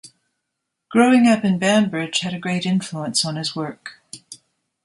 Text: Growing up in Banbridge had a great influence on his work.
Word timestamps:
Growing 0.89 1.27
up 1.27 1.45
in 1.45 1.59
Banbridge 1.59 2.21
had 2.21 2.33
a 2.33 2.39
great 2.39 2.65
influence 2.65 3.23
on 3.23 3.35
his 3.35 3.55
work. 3.55 4.01